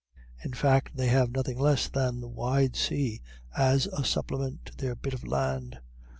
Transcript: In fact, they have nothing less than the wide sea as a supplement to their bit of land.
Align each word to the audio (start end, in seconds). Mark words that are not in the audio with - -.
In 0.43 0.53
fact, 0.53 0.97
they 0.97 1.09
have 1.09 1.29
nothing 1.29 1.59
less 1.59 1.87
than 1.87 2.21
the 2.21 2.27
wide 2.27 2.75
sea 2.75 3.21
as 3.55 3.85
a 3.85 4.03
supplement 4.03 4.65
to 4.65 4.75
their 4.75 4.95
bit 4.95 5.13
of 5.13 5.23
land. 5.23 5.79